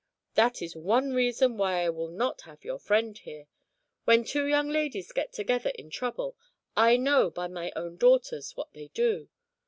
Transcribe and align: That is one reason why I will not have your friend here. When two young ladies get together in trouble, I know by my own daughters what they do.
That 0.33 0.63
is 0.63 0.75
one 0.75 1.13
reason 1.13 1.57
why 1.57 1.83
I 1.85 1.89
will 1.89 2.07
not 2.07 2.41
have 2.41 2.65
your 2.65 2.79
friend 2.79 3.15
here. 3.15 3.45
When 4.05 4.23
two 4.23 4.47
young 4.47 4.67
ladies 4.67 5.11
get 5.11 5.31
together 5.31 5.69
in 5.75 5.91
trouble, 5.91 6.35
I 6.75 6.97
know 6.97 7.29
by 7.29 7.47
my 7.47 7.71
own 7.75 7.97
daughters 7.97 8.57
what 8.57 8.73
they 8.73 8.87
do. 8.87 9.29